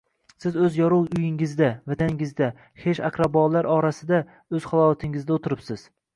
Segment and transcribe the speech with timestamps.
[0.43, 2.47] Siz o‘z yorug‘ uyingizda, vataningizda,
[2.85, 4.25] xesh-aqrabolar orasida,
[4.59, 5.89] o‘z halovatingizda o‘tiribsiz.